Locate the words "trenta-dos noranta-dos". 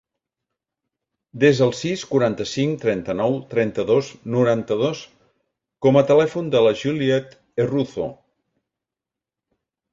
3.53-5.05